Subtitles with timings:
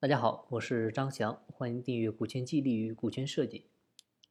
[0.00, 3.58] 大家好，我是张翔，欢迎订阅《股权激励与股权设计》。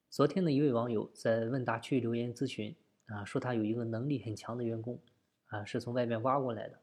[0.10, 2.74] 昨天的一位网友在问答区留言咨询
[3.08, 4.98] 啊，说他有一个能力很强的员工
[5.48, 6.80] 啊，是从外面挖过来的，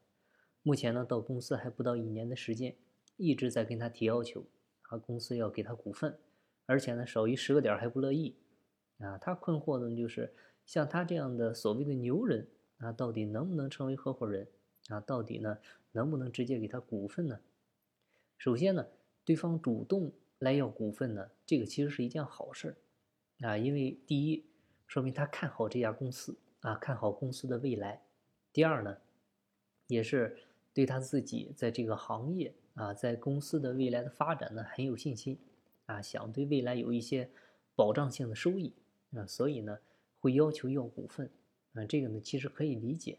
[0.63, 2.77] 目前呢到公司还不到一年的时间，
[3.17, 4.45] 一直在跟他提要求
[4.83, 6.19] 啊，公司要给他股份，
[6.67, 8.37] 而且呢少于十个点还不乐意
[8.99, 9.17] 啊。
[9.17, 10.35] 他困惑的就是
[10.67, 12.47] 像他这样的所谓的牛人
[12.77, 14.47] 啊，到底能不能成为合伙人
[14.91, 15.01] 啊？
[15.01, 15.57] 到底呢
[15.93, 17.41] 能不能直接给他股份呢？
[18.39, 18.87] 首先呢，
[19.25, 22.77] 对方主动来要股份呢，这个其实是一件好事
[23.41, 24.45] 啊，因为第一，
[24.87, 28.01] 说明他看好这家公司啊，看好公司的未来；
[28.53, 28.99] 第二呢，
[29.87, 30.37] 也是
[30.73, 35.39] 对他自己在这个行业啊，在公司的未来的发展呢很有信心。
[35.87, 37.31] 啊，想对未来有一些
[37.75, 38.75] 保障性的收益。
[39.13, 39.79] 啊，所以呢
[40.19, 41.31] 会要求要股份。
[41.73, 43.19] 啊，这个呢其实可以理解。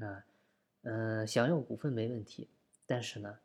[0.00, 0.24] 啊，
[0.82, 2.48] 嗯，想要股份没问题，
[2.86, 3.38] 但是呢。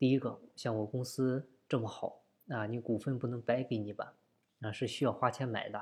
[0.00, 4.16] 第一个，像我公司这么好啊，你股份不能白给你吧？
[4.60, 5.78] 啊，是需要花钱买的，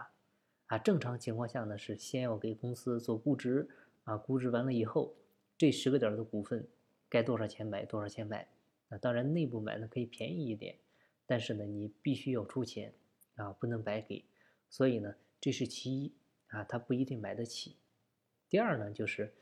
[0.66, 3.69] 啊，正常情况下呢是先要给公司做估值，
[4.02, 5.14] 啊，估值完了以后，
[5.56, 6.66] 这十个点的股份
[7.08, 8.48] 该多少钱买多少钱买，
[8.88, 10.77] 啊，当然内部买呢可以便宜一点，
[11.25, 12.92] 但是呢你必须要出钱，
[13.36, 14.25] 啊，不能白给，
[14.69, 16.12] 所以呢这是其一，
[16.48, 17.77] 啊，他不一定买得起。
[18.48, 19.32] 第二呢就是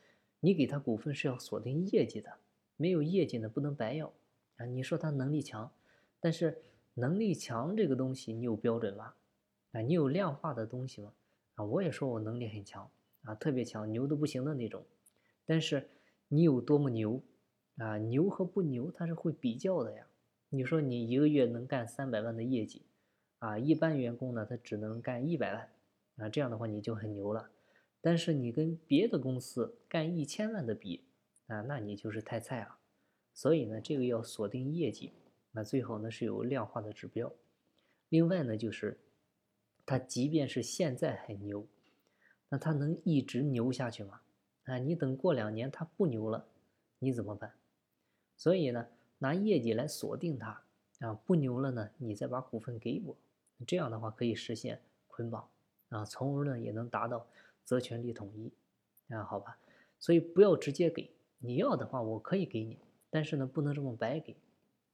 [0.40, 2.30] 你给他股份是要锁定业绩的，
[2.76, 4.12] 没有业绩呢不能白要。
[4.56, 5.70] 啊，你说他能力强，
[6.20, 6.62] 但是
[6.94, 9.14] 能力强这个东西你有标准吗？
[9.72, 11.12] 啊，你有量化的东西吗？
[11.56, 12.90] 啊，我也说我能力很强
[13.24, 14.84] 啊，特别强，牛的不行的那种。
[15.44, 15.88] 但是
[16.28, 17.22] 你有多么牛
[17.76, 17.98] 啊？
[17.98, 20.06] 牛和不牛它是会比较的呀。
[20.48, 22.86] 你说你一个月能干三百万的业绩，
[23.38, 25.70] 啊，一般员工呢他只能干一百万，
[26.16, 27.50] 啊，这样的话你就很牛了。
[28.00, 31.04] 但是你跟别的公司干一千万的比，
[31.48, 32.78] 啊，那你就是太菜了。
[33.36, 35.12] 所以呢，这个要锁定业绩，
[35.52, 37.30] 那最好呢是有量化的指标。
[38.08, 38.98] 另外呢，就是
[39.84, 41.66] 他即便是现在很牛，
[42.48, 44.22] 那他能一直牛下去吗？
[44.64, 46.48] 啊，你等过两年他不牛了，
[46.98, 47.52] 你怎么办？
[48.38, 48.86] 所以呢，
[49.18, 50.62] 拿业绩来锁定他
[51.00, 53.14] 啊，不牛了呢，你再把股份给我，
[53.66, 55.46] 这样的话可以实现捆绑
[55.90, 57.28] 啊，从而呢也能达到
[57.64, 58.50] 责权利统一
[59.12, 59.58] 啊，好吧？
[59.98, 62.78] 所以不要直接给，你要的话我可以给你。
[63.16, 64.36] 但是呢，不能这么白给，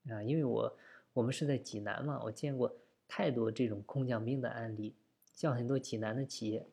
[0.08, 0.78] 啊，因为我
[1.12, 2.72] 我们是在济南嘛，我见过
[3.08, 4.94] 太多这种空降兵的案例，
[5.34, 6.64] 像很多济南的企业，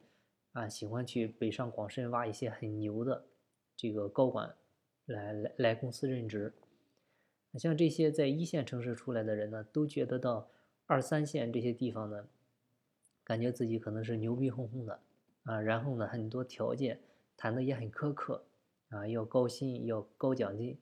[0.51, 3.25] 啊，喜欢去北上广深挖一些很牛的
[3.75, 4.55] 这个高管
[5.07, 6.53] 来来来公司任职，
[7.55, 10.51] 像这些在一线城市出来的人呢，都觉得到
[10.85, 12.27] 二三线这些地方呢，
[13.23, 14.99] 感觉自己可能是牛逼哄哄的，
[15.45, 16.99] 啊，然后呢，很多条件
[17.35, 18.45] 谈的也很苛刻，
[18.89, 20.77] 啊，要高薪，要高奖金。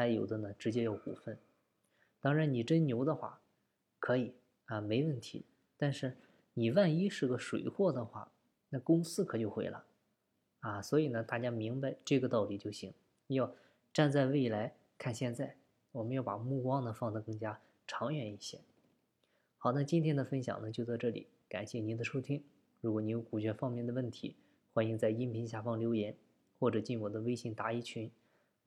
[0.00, 1.38] 还有的呢，直接要股份。
[2.22, 3.42] 当然，你真牛的话，
[3.98, 4.32] 可以
[4.64, 5.44] 啊，没问题。
[5.76, 6.16] 但是
[6.54, 8.32] 你万一是个水货的话，
[8.70, 9.84] 那公司可就毁了
[10.60, 10.80] 啊。
[10.80, 12.94] 所以呢，大家明白这个道理就行。
[13.26, 13.54] 要
[13.92, 15.58] 站在未来看现在，
[15.92, 18.58] 我们要把目光呢放得更加长远一些。
[19.58, 22.42] 好，那今天的分享呢就到这里，感谢您的收听。
[22.80, 24.34] 如果你有股权方面的问题，
[24.72, 26.16] 欢迎在音频下方留言，
[26.58, 28.10] 或者进我的微信答疑群。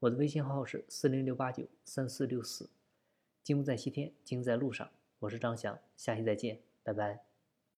[0.03, 2.69] 我的微信号是四零六八九三四六四，
[3.41, 4.89] 金不在西天，金在路上。
[5.19, 7.32] 我是张翔，下期再见，拜拜。